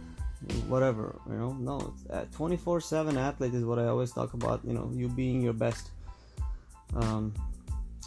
whatever 0.68 1.18
you 1.28 1.36
know? 1.36 1.52
No 1.52 1.94
at 2.10 2.32
24 2.32 2.80
7 2.80 3.16
athlete 3.16 3.54
is 3.54 3.64
what 3.64 3.78
i 3.78 3.86
always 3.86 4.12
talk 4.12 4.34
about 4.34 4.60
you 4.64 4.72
know 4.72 4.90
you 4.92 5.08
being 5.08 5.40
your 5.40 5.52
best. 5.52 5.90
Um, 6.94 7.32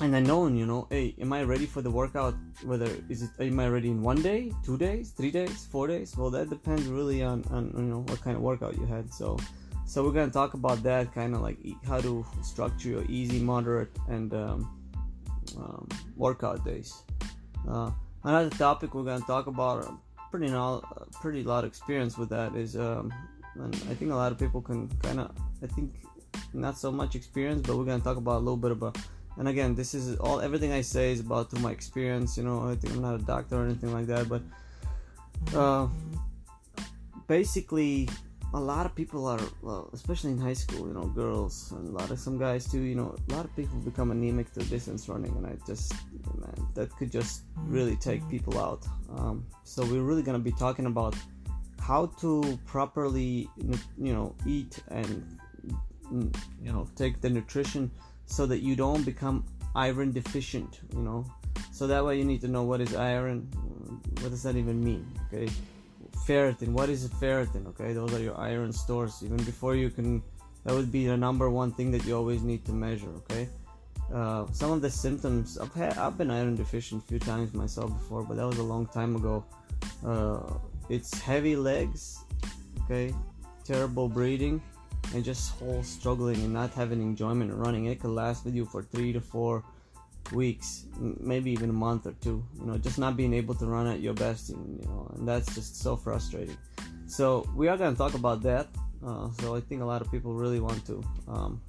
and 0.01 0.13
then 0.13 0.23
knowing 0.23 0.55
you 0.55 0.65
know 0.65 0.87
hey 0.89 1.13
am 1.19 1.33
i 1.33 1.43
ready 1.43 1.65
for 1.65 1.81
the 1.81 1.91
workout 1.91 2.33
whether 2.63 2.89
is 3.09 3.23
it 3.23 3.29
am 3.39 3.59
i 3.59 3.67
ready 3.67 3.89
in 3.89 4.01
one 4.01 4.21
day 4.21 4.51
two 4.63 4.77
days 4.77 5.11
three 5.11 5.31
days 5.31 5.67
four 5.71 5.87
days? 5.87 6.15
Well 6.17 6.29
that 6.31 6.49
depends 6.49 6.87
really 6.87 7.23
on, 7.23 7.43
on 7.51 7.73
you 7.75 7.83
know 7.83 8.01
what 8.01 8.21
kind 8.21 8.35
of 8.35 8.41
workout 8.41 8.77
you 8.77 8.85
had. 8.85 9.13
So 9.13 9.37
so 9.85 10.03
we're 10.03 10.11
gonna 10.11 10.31
talk 10.31 10.53
about 10.53 10.83
that 10.83 11.13
kind 11.13 11.35
of 11.35 11.41
like 11.41 11.57
how 11.85 11.99
to 12.01 12.25
structure 12.41 12.89
your 12.89 13.05
easy 13.09 13.39
moderate 13.39 13.91
and 14.07 14.33
um, 14.33 14.79
um, 15.57 15.87
workout 16.15 16.63
days. 16.63 16.93
Uh, 17.67 17.91
another 18.23 18.49
topic 18.51 18.93
we're 18.93 19.03
gonna 19.03 19.25
talk 19.25 19.47
about 19.47 19.85
uh, 19.85 19.91
pretty 20.31 20.47
no, 20.47 20.81
pretty 21.21 21.43
lot 21.43 21.63
of 21.63 21.69
experience 21.69 22.17
with 22.17 22.29
that 22.29 22.55
is 22.55 22.75
um, 22.77 23.11
and 23.55 23.75
i 23.89 23.93
think 23.95 24.11
a 24.11 24.15
lot 24.15 24.31
of 24.31 24.37
people 24.37 24.61
can 24.61 24.87
kind 24.99 25.19
of 25.19 25.31
i 25.63 25.67
think 25.67 25.91
not 26.53 26.77
so 26.77 26.91
much 26.91 27.15
experience 27.15 27.65
but 27.65 27.75
we're 27.75 27.83
gonna 27.83 28.03
talk 28.03 28.17
about 28.17 28.37
a 28.37 28.43
little 28.45 28.57
bit 28.57 28.71
about 28.71 28.95
and 29.39 29.47
again 29.47 29.73
this 29.73 29.93
is 29.93 30.15
all 30.17 30.39
everything 30.41 30.71
i 30.71 30.81
say 30.81 31.11
is 31.11 31.21
about 31.21 31.49
through 31.49 31.61
my 31.61 31.71
experience 31.71 32.37
you 32.37 32.43
know 32.43 32.69
i 32.69 32.75
think 32.75 32.93
i'm 32.93 33.01
not 33.01 33.15
a 33.15 33.23
doctor 33.23 33.55
or 33.61 33.65
anything 33.65 33.91
like 33.91 34.05
that 34.05 34.29
but 34.29 34.41
uh, 35.55 35.87
basically 37.27 38.07
a 38.53 38.59
lot 38.59 38.85
of 38.85 38.95
people 38.95 39.27
are 39.27 39.39
well, 39.61 39.89
especially 39.93 40.31
in 40.31 40.37
high 40.37 40.53
school 40.53 40.87
you 40.87 40.93
know 40.93 41.05
girls 41.07 41.71
and 41.71 41.87
a 41.87 41.91
lot 41.91 42.11
of 42.11 42.19
some 42.19 42.37
guys 42.37 42.69
too 42.69 42.81
you 42.81 42.95
know 42.95 43.15
a 43.29 43.33
lot 43.33 43.45
of 43.45 43.55
people 43.55 43.77
become 43.79 44.11
anemic 44.11 44.51
to 44.53 44.59
distance 44.65 45.07
running 45.07 45.31
and 45.37 45.47
i 45.47 45.55
just 45.65 45.93
man 46.39 46.67
that 46.73 46.95
could 46.97 47.11
just 47.11 47.43
really 47.65 47.95
take 47.95 48.27
people 48.29 48.59
out. 48.59 48.85
Um, 49.15 49.45
so 49.63 49.83
we're 49.85 50.03
really 50.03 50.23
going 50.23 50.37
to 50.37 50.43
be 50.43 50.51
talking 50.51 50.85
about 50.85 51.15
how 51.79 52.07
to 52.21 52.59
properly 52.65 53.49
you 53.97 54.13
know 54.13 54.35
eat 54.45 54.79
and 54.89 55.39
you 56.11 56.71
know 56.71 56.87
take 56.95 57.21
the 57.21 57.29
nutrition 57.29 57.91
so 58.29 58.45
that 58.45 58.59
you 58.59 58.75
don't 58.75 59.03
become 59.03 59.43
iron 59.75 60.11
deficient 60.11 60.79
you 60.93 61.01
know? 61.01 61.25
So 61.71 61.87
that 61.87 62.03
way 62.05 62.17
you 62.17 62.25
need 62.25 62.41
to 62.41 62.47
know 62.47 62.63
what 62.63 62.81
is 62.81 62.95
iron 62.95 63.47
what 64.21 64.29
does 64.31 64.43
that 64.43 64.55
even 64.55 64.83
mean 64.83 65.05
okay? 65.27 65.51
Ferritin 66.27 66.69
what 66.69 66.89
is 66.89 67.07
ferritin 67.07 67.67
okay? 67.67 67.93
Those 67.93 68.13
are 68.13 68.19
your 68.19 68.37
iron 68.39 68.71
stores. 68.71 69.23
Even 69.23 69.37
before 69.37 69.75
you 69.75 69.89
can 69.89 70.21
that 70.65 70.73
would 70.73 70.91
be 70.91 71.07
the 71.07 71.17
number 71.17 71.49
one 71.49 71.71
thing 71.71 71.91
that 71.91 72.05
you 72.05 72.15
always 72.15 72.43
need 72.43 72.65
to 72.65 72.71
measure 72.71 73.09
okay? 73.21 73.49
Uh, 74.13 74.45
some 74.51 74.71
of 74.71 74.81
the 74.81 74.89
symptoms 74.89 75.57
I've 75.57 75.73
had 75.73 75.97
I've 75.97 76.17
been 76.17 76.31
iron 76.31 76.55
deficient 76.55 77.03
a 77.03 77.07
few 77.07 77.19
times 77.19 77.53
myself 77.53 77.89
before 77.99 78.23
but 78.23 78.37
that 78.37 78.45
was 78.45 78.59
a 78.59 78.63
long 78.63 78.85
time 78.87 79.15
ago. 79.15 79.43
Uh, 80.05 80.39
it's 80.89 81.19
heavy 81.19 81.55
legs 81.55 82.19
okay? 82.83 83.13
Terrible 83.63 84.07
breathing 84.07 84.61
and 85.13 85.23
just 85.23 85.57
whole 85.59 85.83
struggling 85.83 86.37
and 86.43 86.53
not 86.53 86.73
having 86.73 87.01
enjoyment 87.01 87.51
running. 87.53 87.85
It 87.85 87.99
could 87.99 88.11
last 88.11 88.45
with 88.45 88.55
you 88.55 88.65
for 88.65 88.83
three 88.83 89.13
to 89.13 89.21
four 89.21 89.63
weeks 90.31 90.85
maybe 90.99 91.51
even 91.51 91.69
a 91.69 91.73
month 91.73 92.05
or 92.05 92.11
two 92.21 92.43
you 92.59 92.65
know 92.65 92.77
just 92.77 92.99
not 92.99 93.17
being 93.17 93.33
able 93.33 93.55
to 93.55 93.65
run 93.65 93.87
at 93.87 93.99
your 93.99 94.13
best 94.13 94.51
and, 94.51 94.79
you 94.79 94.85
know 94.85 95.11
and 95.15 95.27
that's 95.27 95.55
just 95.55 95.81
so 95.81 95.95
frustrating. 95.95 96.57
So 97.07 97.49
we 97.55 97.67
are 97.67 97.77
going 97.77 97.93
to 97.93 97.97
talk 97.97 98.13
about 98.13 98.43
that 98.43 98.67
uh, 99.05 99.29
so 99.39 99.55
i 99.55 99.61
think 99.61 99.81
a 99.81 99.85
lot 99.85 100.01
of 100.01 100.11
people 100.11 100.33
really 100.33 100.59
want 100.59 100.85
to 100.85 101.03
um, 101.27 101.61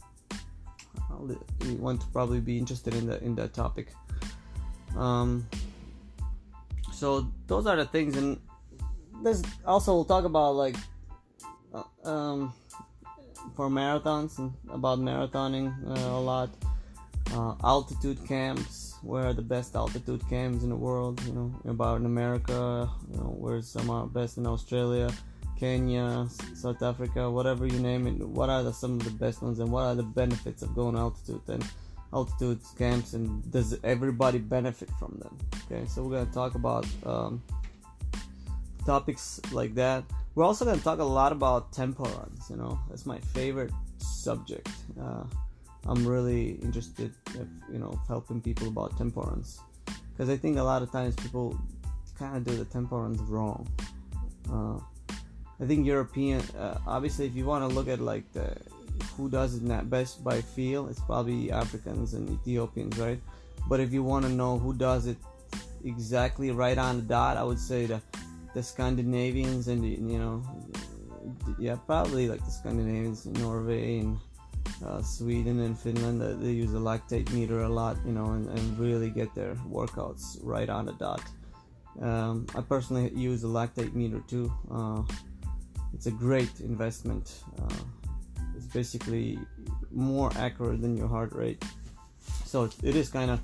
want 1.78 2.00
to 2.00 2.06
probably 2.08 2.40
be 2.40 2.58
interested 2.58 2.94
in 2.94 3.06
that 3.06 3.22
in 3.22 3.34
that 3.36 3.54
topic. 3.54 3.88
Um, 4.96 5.46
so 6.92 7.30
those 7.46 7.66
are 7.66 7.76
the 7.76 7.86
things 7.86 8.16
and 8.16 8.40
this 9.22 9.42
also 9.64 9.94
we'll 9.94 10.04
talk 10.04 10.24
about 10.24 10.56
like 10.56 10.76
uh, 11.72 12.08
um, 12.08 12.52
for 13.56 13.68
marathons 13.68 14.52
about 14.70 14.98
marathoning 14.98 15.72
uh, 15.86 16.10
a 16.10 16.20
lot. 16.20 16.50
Uh, 17.32 17.54
altitude 17.62 18.18
camps 18.26 18.96
where 19.02 19.26
are 19.26 19.32
the 19.32 19.42
best 19.42 19.76
altitude 19.76 20.20
camps 20.28 20.64
in 20.64 20.68
the 20.68 20.74
world 20.74 21.22
you 21.24 21.32
know 21.32 21.54
about 21.66 22.00
in 22.00 22.06
america 22.06 22.90
you 23.08 23.16
know 23.18 23.36
where's 23.38 23.68
some 23.68 23.88
are 23.88 24.06
best 24.06 24.36
in 24.36 24.46
australia 24.48 25.08
kenya 25.56 26.26
south 26.56 26.82
africa 26.82 27.30
whatever 27.30 27.66
you 27.66 27.78
name 27.78 28.08
it 28.08 28.18
what 28.26 28.50
are 28.50 28.64
the, 28.64 28.72
some 28.72 28.94
of 28.94 29.04
the 29.04 29.12
best 29.12 29.42
ones 29.42 29.60
and 29.60 29.70
what 29.70 29.82
are 29.82 29.94
the 29.94 30.02
benefits 30.02 30.62
of 30.62 30.74
going 30.74 30.96
altitude 30.96 31.40
and 31.46 31.64
altitude 32.12 32.60
camps 32.76 33.14
and 33.14 33.50
does 33.52 33.78
everybody 33.84 34.38
benefit 34.38 34.90
from 34.98 35.16
them? 35.20 35.36
Okay 35.64 35.86
so 35.86 36.02
we're 36.02 36.24
to 36.24 36.32
talk 36.32 36.54
about 36.54 36.86
um, 37.06 37.42
topics 38.84 39.40
like 39.52 39.74
that 39.74 40.04
we're 40.34 40.44
also 40.44 40.64
going 40.64 40.78
to 40.78 40.84
talk 40.84 40.98
a 40.98 41.04
lot 41.04 41.32
about 41.32 41.72
tempo 41.72 42.04
runs 42.04 42.48
you 42.50 42.56
know 42.56 42.78
that's 42.88 43.06
my 43.06 43.18
favorite 43.18 43.72
subject 43.98 44.68
uh, 45.00 45.24
I'm 45.86 46.06
really 46.06 46.52
interested, 46.62 47.12
if, 47.28 47.46
you 47.72 47.78
know, 47.78 47.98
helping 48.06 48.40
people 48.40 48.68
about 48.68 48.98
tempo 48.98 49.22
runs, 49.22 49.60
because 50.12 50.28
I 50.28 50.36
think 50.36 50.58
a 50.58 50.62
lot 50.62 50.82
of 50.82 50.92
times 50.92 51.16
people 51.16 51.58
kind 52.18 52.36
of 52.36 52.44
do 52.44 52.56
the 52.56 52.66
tempo 52.66 52.98
runs 52.98 53.20
wrong. 53.22 53.66
Uh, 54.52 54.78
I 55.60 55.66
think 55.66 55.86
European, 55.86 56.40
uh, 56.58 56.78
obviously, 56.86 57.26
if 57.26 57.34
you 57.34 57.46
want 57.46 57.68
to 57.68 57.74
look 57.74 57.88
at 57.88 58.00
like 58.00 58.30
the 58.32 58.56
who 59.16 59.30
does 59.30 59.54
it 59.54 59.90
best 59.90 60.22
by 60.22 60.40
feel, 60.40 60.88
it's 60.88 61.00
probably 61.00 61.50
Africans 61.50 62.12
and 62.12 62.28
Ethiopians, 62.28 62.98
right? 62.98 63.20
But 63.68 63.80
if 63.80 63.92
you 63.92 64.02
want 64.02 64.26
to 64.26 64.30
know 64.30 64.58
who 64.58 64.74
does 64.74 65.06
it 65.06 65.16
exactly 65.84 66.50
right 66.50 66.76
on 66.76 66.96
the 66.96 67.02
dot, 67.02 67.36
I 67.38 67.42
would 67.42 67.58
say 67.58 67.86
the 67.86 68.02
the 68.54 68.62
Scandinavians 68.62 69.68
and 69.68 69.84
you 69.84 70.18
know, 70.18 70.42
yeah, 71.58 71.76
probably 71.86 72.28
like 72.28 72.44
the 72.44 72.50
Scandinavians, 72.50 73.26
Norway 73.26 74.00
and 74.00 74.18
uh, 74.84 75.02
Sweden 75.02 75.60
and 75.60 75.78
Finland, 75.78 76.22
uh, 76.22 76.34
they 76.34 76.52
use 76.52 76.72
a 76.74 76.78
lactate 76.78 77.30
meter 77.32 77.62
a 77.62 77.68
lot, 77.68 77.96
you 78.04 78.12
know, 78.12 78.32
and, 78.32 78.48
and 78.48 78.78
really 78.78 79.10
get 79.10 79.34
their 79.34 79.54
workouts 79.68 80.38
right 80.42 80.68
on 80.68 80.86
the 80.86 80.92
dot. 80.92 81.22
Um, 82.00 82.46
I 82.54 82.60
personally 82.60 83.12
use 83.14 83.44
a 83.44 83.48
lactate 83.48 83.94
meter 83.94 84.20
too. 84.26 84.52
Uh, 84.70 85.02
it's 85.92 86.06
a 86.06 86.10
great 86.10 86.60
investment. 86.60 87.42
Uh, 87.60 87.74
it's 88.56 88.66
basically 88.66 89.38
more 89.90 90.30
accurate 90.36 90.80
than 90.80 90.96
your 90.96 91.08
heart 91.08 91.32
rate. 91.32 91.62
So 92.44 92.68
it 92.82 92.96
is 92.96 93.08
kind 93.08 93.30
of 93.30 93.40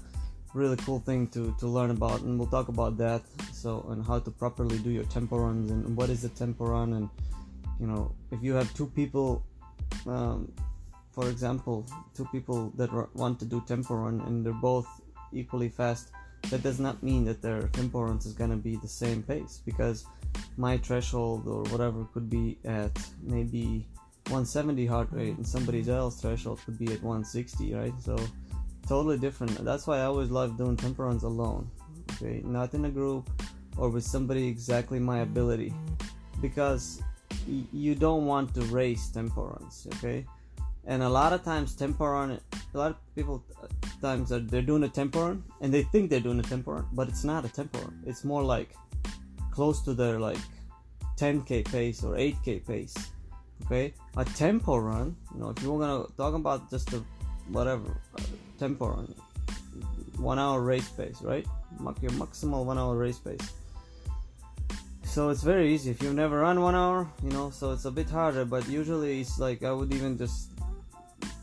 really 0.57 0.77
cool 0.77 1.01
thing 1.01 1.29
to, 1.29 1.55
to 1.61 1.67
learn 1.67 1.91
about, 1.91 2.23
and 2.23 2.39
we'll 2.39 2.49
talk 2.49 2.69
about 2.69 2.97
that. 2.99 3.23
So 3.53 3.87
and 3.91 4.05
how 4.05 4.19
to 4.19 4.31
properly 4.31 4.79
do 4.79 4.91
your 4.91 5.05
tempo 5.05 5.39
runs 5.39 5.71
and 5.71 5.97
what 5.97 6.09
is 6.11 6.25
a 6.25 6.31
tempo 6.31 6.65
run, 6.67 6.95
and 6.95 7.09
you 7.81 7.87
know 7.87 8.13
if 8.31 8.43
you 8.43 8.55
have 8.55 8.73
two 8.75 8.87
people 8.87 9.45
um, 10.07 10.53
for 11.17 11.31
example, 11.31 11.87
two 12.15 12.27
people 12.27 12.71
that 12.77 12.93
want 13.17 13.39
to 13.41 13.47
do 13.47 13.65
tempo 13.67 13.95
run 13.95 14.21
and 14.27 14.45
they're 14.45 14.53
both 14.53 14.87
equally 15.33 15.71
fast, 15.71 16.11
that 16.51 16.63
does 16.63 16.79
not 16.79 17.03
mean 17.03 17.25
that 17.25 17.41
their 17.41 17.69
tempo 17.69 18.03
runs 18.03 18.27
is 18.27 18.35
gonna 18.35 18.57
be 18.57 18.77
the 18.77 18.89
same 18.89 19.23
pace 19.23 19.63
because 19.65 20.05
my 20.59 20.77
threshold 20.77 21.49
or 21.49 21.63
whatever 21.73 22.05
could 22.13 22.29
be 22.29 22.59
at 22.67 22.93
maybe 23.23 23.89
170 24.29 24.85
heart 24.85 25.09
rate 25.11 25.37
and 25.37 25.47
somebody 25.47 25.89
else's 25.89 26.21
threshold 26.21 26.61
could 26.67 26.79
be 26.79 26.93
at 26.93 27.03
160, 27.03 27.73
right? 27.73 27.95
So 27.99 28.17
totally 28.89 29.19
different. 29.19 29.65
That's 29.65 29.87
why 29.87 29.99
I 29.99 30.05
always 30.05 30.31
love 30.31 30.57
doing 30.57 30.77
tempo 30.77 31.05
runs 31.05 31.23
alone. 31.23 31.71
Okay, 32.13 32.43
not 32.45 32.73
in 32.75 32.85
a 32.85 32.91
group 32.91 33.29
or 33.77 33.89
with 33.89 34.05
somebody 34.05 34.47
exactly 34.47 34.99
my 34.99 35.21
ability 35.21 35.73
because 36.41 37.03
you 37.47 37.95
don't 37.95 38.27
want 38.27 38.55
to 38.55 38.63
race 38.63 39.09
tempo 39.09 39.47
runs. 39.47 39.87
Okay, 39.97 40.25
and 40.87 41.03
a 41.03 41.09
lot 41.09 41.33
of 41.33 41.43
times 41.43 41.75
tempo 41.75 42.07
run 42.07 42.31
a 42.75 42.79
lot 42.79 42.91
of 42.93 43.15
people 43.15 43.45
uh, 43.63 43.67
times 44.01 44.33
are 44.33 44.39
they're 44.39 44.63
doing 44.63 44.85
a 44.85 44.89
tempo 44.89 45.27
run 45.27 45.45
and 45.61 45.75
they 45.75 45.83
think 45.83 46.09
they're 46.11 46.21
doing 46.21 46.39
a 46.39 46.43
tempo 46.43 46.73
run 46.73 46.87
but 46.93 47.09
it's 47.09 47.25
not 47.25 47.45
a 47.45 47.49
tempo 47.49 47.79
run 47.81 48.03
it's 48.07 48.25
more 48.25 48.43
like 48.43 48.71
close 49.51 49.83
to 49.83 49.95
their 49.95 50.19
like 50.19 50.39
10k 51.17 51.65
pace 51.65 52.05
or 52.05 52.15
8k 52.15 52.67
pace 52.67 52.95
okay 53.65 53.93
a 54.17 54.25
tempo 54.25 54.77
run 54.77 55.17
you 55.35 55.41
know 55.41 55.51
if 55.51 55.63
you 55.63 55.73
were 55.73 55.81
gonna 55.81 56.07
talk 56.17 56.35
about 56.35 56.71
just 56.71 56.93
a 56.93 57.03
whatever 57.51 57.91
uh, 58.19 58.23
tempo 58.59 58.89
run 58.89 59.15
one 60.19 60.39
hour 60.39 60.61
race 60.61 60.89
pace 60.89 61.21
right? 61.23 61.47
Your 62.01 62.11
maximal 62.13 62.65
one 62.65 62.79
hour 62.79 62.97
race 62.97 63.19
pace. 63.19 63.53
So 65.05 65.29
it's 65.31 65.43
very 65.43 65.75
easy. 65.75 65.91
If 65.91 66.03
you've 66.03 66.15
never 66.15 66.41
run 66.41 66.61
one 66.61 66.75
hour 66.75 67.09
you 67.23 67.31
know 67.31 67.51
so 67.51 67.73
it's 67.73 67.85
a 67.85 67.91
bit 67.91 68.09
harder 68.09 68.45
but 68.45 68.69
usually 68.69 69.21
it's 69.21 69.39
like 69.39 69.63
i 69.63 69.73
would 69.73 69.93
even 69.93 70.19
just 70.19 70.51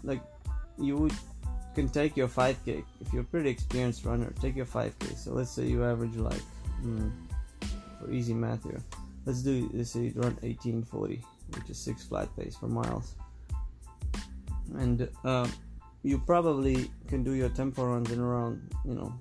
like 0.03 0.21
you 0.77 0.97
would 0.97 1.13
can 1.75 1.89
take 1.89 2.15
your 2.15 2.27
5k 2.27 2.83
if 3.01 3.11
you're 3.11 3.23
a 3.23 3.25
pretty 3.25 3.49
experienced 3.49 4.05
runner 4.05 4.31
take 4.39 4.55
your 4.55 4.65
5k 4.65 5.17
so 5.17 5.31
let's 5.31 5.49
say 5.49 5.65
you 5.65 5.83
average 5.83 6.15
like 6.15 6.41
mm, 6.83 7.11
for 7.99 8.11
easy 8.11 8.33
math 8.33 8.63
here 8.63 8.81
let's 9.25 9.41
do 9.41 9.69
let's 9.73 9.89
say 9.91 10.01
you 10.01 10.13
run 10.15 10.37
1840 10.41 11.23
which 11.55 11.69
is 11.69 11.77
six 11.77 12.03
flat 12.03 12.29
pace 12.37 12.55
for 12.55 12.67
miles. 12.67 13.15
And 14.75 15.07
uh, 15.23 15.47
you 16.03 16.19
probably 16.19 16.91
can 17.07 17.23
do 17.23 17.33
your 17.33 17.49
tempo 17.49 17.85
runs 17.85 18.11
in 18.11 18.19
around 18.19 18.61
you 18.85 18.93
know 18.93 19.13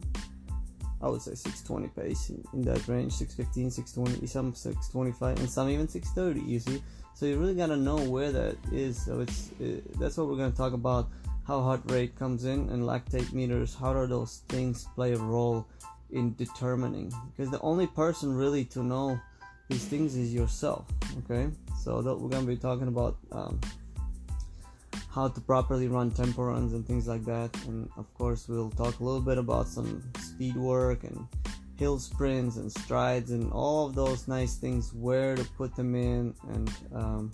I 1.02 1.08
would 1.08 1.20
say 1.20 1.34
620 1.34 1.88
pace 1.88 2.30
in, 2.30 2.62
that 2.62 2.86
range 2.86 3.12
615 3.14 3.70
620 3.70 4.26
some 4.26 4.54
625 4.54 5.38
and 5.38 5.50
some 5.50 5.68
even 5.68 5.88
630 5.88 6.48
you 6.48 6.60
see? 6.60 6.82
So 7.14 7.26
you 7.26 7.38
really 7.38 7.54
gotta 7.54 7.76
know 7.76 7.96
where 7.96 8.30
that 8.32 8.56
is. 8.70 9.04
So 9.04 9.20
it's 9.20 9.50
it, 9.60 9.98
that's 9.98 10.16
what 10.16 10.28
we're 10.28 10.36
gonna 10.36 10.52
talk 10.52 10.72
about 10.72 11.08
how 11.44 11.60
heart 11.60 11.82
rate 11.86 12.16
comes 12.16 12.44
in 12.44 12.68
and 12.70 12.84
lactate 12.84 13.32
meters 13.32 13.74
how 13.74 13.92
do 13.92 14.06
those 14.06 14.42
things 14.48 14.86
play 14.94 15.12
a 15.12 15.18
role 15.18 15.66
in 16.10 16.34
determining? 16.36 17.12
Because 17.30 17.50
the 17.50 17.60
only 17.60 17.88
person 17.88 18.32
really 18.32 18.64
to 18.66 18.84
know 18.84 19.20
these 19.68 19.84
things 19.84 20.14
is 20.14 20.32
yourself 20.32 20.86
okay? 21.24 21.50
So 21.82 22.00
that 22.00 22.14
we're 22.14 22.28
gonna 22.28 22.46
be 22.46 22.56
talking 22.56 22.86
about 22.86 23.16
um, 23.32 23.60
how 25.14 25.28
to 25.28 25.40
properly 25.40 25.88
run 25.88 26.10
tempo 26.10 26.44
runs 26.44 26.72
and 26.72 26.86
things 26.86 27.06
like 27.06 27.24
that. 27.24 27.50
And 27.66 27.88
of 27.96 28.12
course 28.14 28.48
we'll 28.48 28.70
talk 28.70 29.00
a 29.00 29.04
little 29.04 29.20
bit 29.20 29.38
about 29.38 29.68
some 29.68 30.02
speed 30.18 30.56
work 30.56 31.04
and 31.04 31.26
hill 31.76 31.98
sprints 31.98 32.56
and 32.56 32.70
strides 32.70 33.30
and 33.30 33.52
all 33.52 33.86
of 33.86 33.94
those 33.94 34.28
nice 34.28 34.56
things 34.56 34.92
where 34.94 35.34
to 35.36 35.44
put 35.56 35.74
them 35.74 35.94
in 35.94 36.34
and 36.50 36.70
um, 36.94 37.32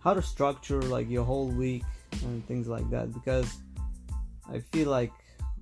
how 0.00 0.14
to 0.14 0.22
structure 0.22 0.82
like 0.82 1.08
your 1.08 1.24
whole 1.24 1.48
week 1.48 1.84
and 2.22 2.46
things 2.46 2.66
like 2.66 2.88
that. 2.90 3.12
Because 3.12 3.60
i 4.52 4.58
feel 4.58 4.88
like 4.88 5.12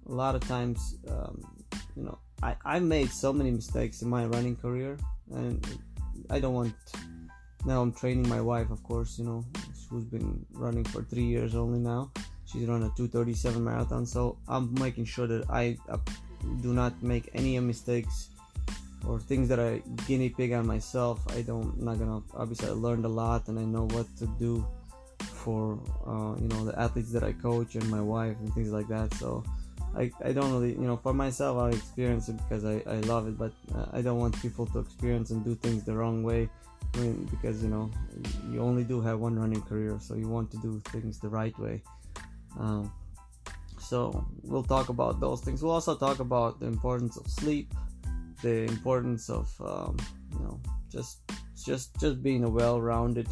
a 0.08 0.12
lot 0.12 0.34
of 0.34 0.46
times 0.46 0.96
um, 1.08 1.42
you 1.96 2.02
know 2.02 2.18
I, 2.42 2.56
i 2.64 2.78
made 2.78 3.10
so 3.10 3.32
many 3.32 3.50
mistakes 3.50 4.02
in 4.02 4.08
my 4.08 4.26
running 4.26 4.56
career 4.56 4.98
and 5.32 5.66
i 6.30 6.38
don't 6.38 6.54
want 6.54 6.74
now 7.64 7.80
i'm 7.80 7.92
training 7.92 8.28
my 8.28 8.40
wife 8.40 8.70
of 8.70 8.82
course 8.82 9.18
you 9.18 9.24
know 9.24 9.44
who's 9.94 10.04
been 10.04 10.44
running 10.52 10.84
for 10.84 11.02
three 11.02 11.24
years 11.24 11.54
only 11.54 11.78
now 11.78 12.10
she's 12.46 12.66
run 12.66 12.82
a 12.82 12.90
237 12.96 13.62
marathon 13.62 14.04
so 14.04 14.36
i'm 14.48 14.74
making 14.74 15.04
sure 15.04 15.26
that 15.26 15.48
i 15.50 15.76
do 16.60 16.74
not 16.74 17.00
make 17.02 17.30
any 17.34 17.58
mistakes 17.60 18.28
or 19.06 19.18
things 19.18 19.48
that 19.48 19.60
I 19.60 19.82
guinea 20.06 20.30
pig 20.30 20.52
on 20.52 20.66
myself. 20.66 21.20
I 21.36 21.42
don't 21.42 21.80
not 21.80 21.98
gonna 21.98 22.22
obviously 22.34 22.68
I 22.68 22.72
learned 22.72 23.04
a 23.04 23.08
lot 23.08 23.48
and 23.48 23.58
I 23.58 23.64
know 23.64 23.86
what 23.88 24.06
to 24.18 24.26
do 24.38 24.66
for 25.18 25.78
uh, 26.06 26.34
you 26.40 26.48
know 26.48 26.64
the 26.64 26.78
athletes 26.78 27.12
that 27.12 27.22
I 27.22 27.32
coach 27.32 27.74
and 27.74 27.88
my 27.90 28.00
wife 28.00 28.36
and 28.40 28.52
things 28.54 28.70
like 28.70 28.88
that. 28.88 29.12
So 29.14 29.44
I, 29.96 30.10
I 30.24 30.32
don't 30.32 30.52
really 30.52 30.72
you 30.72 30.88
know 30.88 30.96
for 30.96 31.12
myself 31.12 31.58
I 31.58 31.70
experience 31.70 32.28
it 32.28 32.36
because 32.38 32.64
I, 32.64 32.82
I 32.86 32.96
love 33.00 33.28
it, 33.28 33.38
but 33.38 33.52
uh, 33.74 33.86
I 33.92 34.00
don't 34.02 34.18
want 34.18 34.40
people 34.40 34.66
to 34.66 34.78
experience 34.78 35.30
and 35.30 35.44
do 35.44 35.54
things 35.54 35.84
the 35.84 35.94
wrong 35.94 36.22
way. 36.22 36.48
Because 37.30 37.62
you 37.62 37.68
know 37.68 37.90
you 38.50 38.60
only 38.60 38.84
do 38.84 39.00
have 39.00 39.18
one 39.18 39.38
running 39.38 39.62
career, 39.62 39.98
so 40.00 40.14
you 40.14 40.28
want 40.28 40.50
to 40.52 40.58
do 40.58 40.80
things 40.86 41.18
the 41.18 41.28
right 41.28 41.56
way. 41.58 41.82
Um, 42.58 42.92
so 43.78 44.24
we'll 44.42 44.62
talk 44.62 44.88
about 44.88 45.20
those 45.20 45.40
things. 45.40 45.62
We'll 45.62 45.72
also 45.72 45.96
talk 45.96 46.20
about 46.20 46.60
the 46.60 46.66
importance 46.66 47.16
of 47.16 47.26
sleep, 47.26 47.74
the 48.42 48.62
importance 48.64 49.28
of 49.28 49.50
um, 49.60 49.96
you 50.32 50.38
know 50.40 50.60
just 50.90 51.18
just 51.64 51.98
just 52.00 52.22
being 52.22 52.44
a 52.44 52.48
well-rounded 52.48 53.28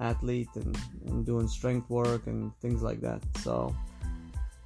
athlete 0.00 0.48
and, 0.54 0.78
and 1.06 1.26
doing 1.26 1.48
strength 1.48 1.90
work 1.90 2.26
and 2.26 2.52
things 2.60 2.82
like 2.82 3.00
that. 3.00 3.20
So 3.42 3.74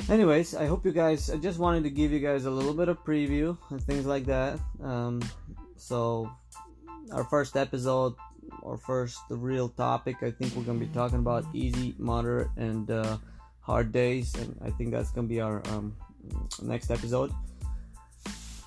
anyways, 0.09 0.55
I 0.55 0.67
hope 0.67 0.85
you 0.85 0.93
guys. 0.93 1.31
I 1.31 1.37
just 1.37 1.59
wanted 1.59 1.85
to 1.85 1.91
give 1.91 2.13
you 2.13 2.21
guys 2.21 2.45
a 2.45 2.51
little 2.51 2.75
bit 2.75 2.89
of 2.89 3.03
preview 3.05 3.57
and 3.71 3.83
things 3.83 4.07
like 4.07 4.27
that. 4.27 4.59
Um, 4.83 5.21
so 5.77 6.31
our 7.11 7.25
first 7.25 7.57
episode 7.57 8.15
or 8.63 8.79
first 8.79 9.19
real 9.31 9.69
topic 9.69 10.17
i 10.23 10.31
think 10.31 10.55
we're 10.55 10.65
to 10.79 10.87
be 10.87 10.93
talking 10.93 11.19
about 11.19 11.45
easy 11.53 11.95
moderate 11.99 12.49
and 12.57 12.91
uh, 12.91 13.17
hard 13.61 13.93
days 13.93 14.35
and 14.37 14.57
i 14.65 14.71
think 14.71 14.91
that's 14.91 15.11
to 15.11 15.23
be 15.23 15.41
our 15.41 15.63
um, 15.69 15.95
next 16.63 16.91
episode. 16.91 17.33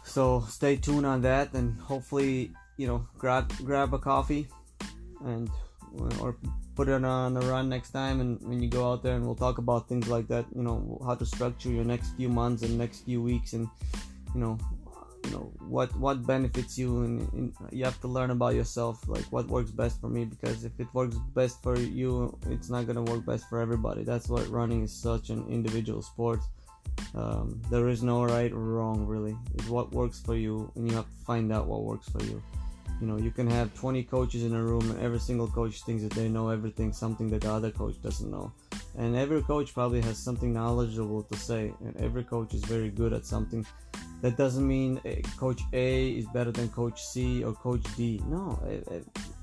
So 0.03 0.45
stay 0.47 0.75
tuned 0.77 1.05
on 1.05 1.21
that 1.21 1.53
and 1.53 1.79
hopefully 1.79 2.51
you 2.77 2.87
know 2.87 3.07
grab 3.17 3.51
grab 3.63 3.93
a 3.93 3.99
coffee 3.99 4.47
and 5.25 5.49
or 6.19 6.37
put 6.75 6.89
it 6.89 7.03
on 7.03 7.37
a 7.37 7.39
run 7.41 7.69
next 7.69 7.91
time 7.91 8.19
and 8.19 8.41
when 8.41 8.61
you 8.61 8.69
go 8.69 8.91
out 8.91 9.01
there 9.01 9.15
and 9.15 9.25
we'll 9.25 9.35
talk 9.35 9.57
about 9.57 9.87
things 9.87 10.07
like 10.09 10.27
that 10.27 10.45
you 10.53 10.61
know 10.61 11.01
how 11.05 11.15
to 11.15 11.25
structure 11.25 11.69
your 11.69 11.85
next 11.85 12.15
few 12.17 12.27
months 12.27 12.63
and 12.63 12.77
next 12.77 13.05
few 13.05 13.21
weeks 13.21 13.53
and 13.53 13.67
you 14.33 14.41
know 14.41 14.57
you 15.25 15.31
know 15.31 15.51
what 15.67 15.95
what 15.97 16.25
benefits 16.25 16.77
you 16.77 17.03
and, 17.03 17.53
you 17.71 17.83
have 17.83 17.99
to 18.01 18.07
learn 18.07 18.31
about 18.31 18.53
yourself 18.53 19.07
like 19.07 19.23
what 19.31 19.47
works 19.47 19.71
best 19.71 19.99
for 19.99 20.09
me 20.09 20.25
because 20.25 20.63
if 20.63 20.79
it 20.79 20.87
works 20.93 21.15
best 21.33 21.61
for 21.63 21.77
you 21.77 22.37
it's 22.49 22.69
not 22.69 22.85
gonna 22.87 23.03
work 23.03 23.25
best 23.25 23.49
for 23.49 23.59
everybody. 23.59 24.03
That's 24.03 24.29
what 24.29 24.47
running 24.49 24.83
is 24.83 24.93
such 24.93 25.29
an 25.29 25.45
individual 25.49 26.01
sport. 26.01 26.41
Um, 27.13 27.61
there 27.69 27.87
is 27.89 28.03
no 28.03 28.23
right 28.23 28.51
or 28.51 28.59
wrong 28.59 29.05
really. 29.05 29.35
It's 29.55 29.67
what 29.67 29.91
works 29.91 30.19
for 30.19 30.35
you 30.35 30.71
and 30.75 30.89
you 30.89 30.95
have 30.95 31.05
to 31.05 31.25
find 31.25 31.51
out 31.51 31.67
what 31.67 31.83
works 31.83 32.09
for 32.09 32.23
you. 32.23 32.41
You 33.01 33.07
know 33.07 33.17
you 33.17 33.31
can 33.31 33.47
have 33.47 33.73
20 33.73 34.03
coaches 34.03 34.43
in 34.43 34.53
a 34.53 34.63
room 34.63 34.89
and 34.91 35.01
every 35.01 35.19
single 35.19 35.47
coach 35.47 35.81
thinks 35.83 36.03
that 36.03 36.13
they 36.13 36.29
know 36.29 36.49
everything 36.49 36.93
something 36.93 37.29
that 37.29 37.41
the 37.41 37.51
other 37.51 37.71
coach 37.71 38.01
doesn't 38.01 38.29
know. 38.29 38.53
And 38.97 39.15
every 39.15 39.41
coach 39.41 39.73
probably 39.73 40.01
has 40.01 40.17
something 40.17 40.53
knowledgeable 40.53 41.23
to 41.23 41.35
say 41.35 41.73
and 41.83 41.95
every 41.97 42.23
coach 42.23 42.53
is 42.53 42.63
very 42.63 42.89
good 42.89 43.11
at 43.11 43.25
something 43.25 43.65
that 44.25 44.37
doesn't 44.37 44.67
mean 44.67 44.99
eh, 45.05 45.21
coach 45.37 45.61
a 45.71 46.09
is 46.09 46.25
better 46.33 46.51
than 46.51 46.67
coach 46.69 46.99
c 47.05 47.43
or 47.43 47.53
coach 47.53 47.83
d. 47.95 48.19
No 48.25 48.59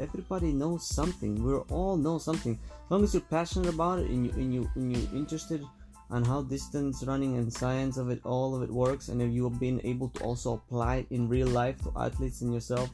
everybody 0.00 0.52
knows 0.52 0.84
something. 0.84 1.40
We 1.44 1.54
all 1.76 1.96
know 1.96 2.18
something. 2.18 2.58
As 2.84 2.90
long 2.90 3.04
as 3.04 3.14
you're 3.14 3.30
passionate 3.38 3.72
about 3.72 4.00
it 4.00 4.10
and 4.10 4.26
you 4.26 4.32
and 4.32 4.52
you 4.52 4.68
and 4.74 4.96
you're 4.96 5.14
interested 5.14 5.64
on 6.10 6.24
how 6.24 6.42
distance 6.42 7.04
running 7.04 7.36
and 7.36 7.52
science 7.52 7.96
of 7.96 8.10
it 8.10 8.20
all 8.24 8.56
of 8.56 8.62
it 8.64 8.70
works 8.70 9.08
and 9.08 9.22
if 9.22 9.30
you 9.30 9.48
have 9.48 9.60
been 9.60 9.80
able 9.84 10.08
to 10.08 10.24
also 10.24 10.54
apply 10.54 10.96
it 10.96 11.06
in 11.10 11.28
real 11.28 11.46
life 11.46 11.78
to 11.84 11.92
athletes 11.96 12.40
and 12.42 12.52
yourself 12.52 12.90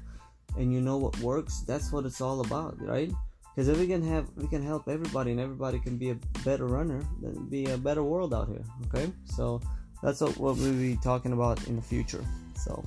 and 0.59 0.71
you 0.75 0.83
know 0.83 0.99
what 0.99 1.19
works 1.21 1.65
that's 1.67 1.91
what 1.91 2.05
it's 2.05 2.21
all 2.21 2.43
about 2.43 2.77
right? 2.83 3.11
Because 3.49 3.69
if 3.69 3.79
we 3.79 3.87
can 3.87 4.03
have 4.03 4.29
we 4.37 4.47
can 4.47 4.63
help 4.63 4.89
everybody 4.89 5.31
and 5.31 5.41
everybody 5.41 5.81
can 5.81 5.97
be 5.97 6.11
a 6.11 6.19
better 6.45 6.67
runner 6.67 7.03
then 7.23 7.49
be 7.49 7.65
a 7.71 7.79
better 7.79 8.05
world 8.05 8.35
out 8.35 8.49
here 8.49 8.65
okay? 8.87 9.11
So 9.25 9.63
that's 10.03 10.21
what, 10.21 10.37
we'll 10.37 10.55
be 10.55 10.99
talking 11.03 11.33
about 11.33 11.67
in 11.67 11.77
the 11.77 11.83
future. 11.83 12.25
So 12.57 12.85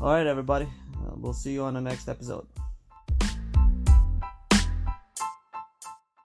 all 0.00 0.12
right 0.12 0.26
everybody. 0.26 0.66
Uh, 0.94 1.14
we'll 1.16 1.32
see 1.32 1.52
you 1.52 1.62
on 1.62 1.74
the 1.74 1.80
next 1.80 2.08
episode 2.08 2.46